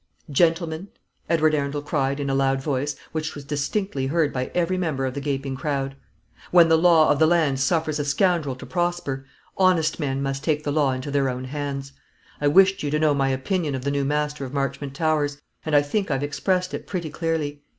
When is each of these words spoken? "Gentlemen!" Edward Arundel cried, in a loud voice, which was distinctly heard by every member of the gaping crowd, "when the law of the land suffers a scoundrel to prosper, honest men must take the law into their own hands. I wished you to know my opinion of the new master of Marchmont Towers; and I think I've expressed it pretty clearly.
"Gentlemen!" 0.31 0.87
Edward 1.29 1.53
Arundel 1.53 1.83
cried, 1.83 2.19
in 2.19 2.27
a 2.27 2.33
loud 2.33 2.59
voice, 2.59 2.95
which 3.11 3.35
was 3.35 3.43
distinctly 3.43 4.07
heard 4.07 4.33
by 4.33 4.49
every 4.55 4.75
member 4.75 5.05
of 5.05 5.13
the 5.13 5.21
gaping 5.21 5.55
crowd, 5.55 5.95
"when 6.49 6.69
the 6.69 6.75
law 6.75 7.11
of 7.11 7.19
the 7.19 7.27
land 7.27 7.59
suffers 7.59 7.99
a 7.99 8.03
scoundrel 8.03 8.55
to 8.55 8.65
prosper, 8.65 9.27
honest 9.57 9.99
men 9.99 10.23
must 10.23 10.43
take 10.43 10.63
the 10.63 10.71
law 10.71 10.91
into 10.91 11.11
their 11.11 11.29
own 11.29 11.43
hands. 11.43 11.93
I 12.41 12.47
wished 12.47 12.81
you 12.81 12.89
to 12.89 12.97
know 12.99 13.13
my 13.13 13.29
opinion 13.29 13.75
of 13.75 13.83
the 13.83 13.91
new 13.91 14.03
master 14.03 14.43
of 14.43 14.55
Marchmont 14.55 14.95
Towers; 14.95 15.39
and 15.67 15.75
I 15.75 15.83
think 15.83 16.09
I've 16.09 16.23
expressed 16.23 16.73
it 16.73 16.87
pretty 16.87 17.11
clearly. 17.11 17.61